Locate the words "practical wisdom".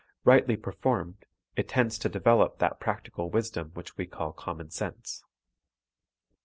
2.79-3.69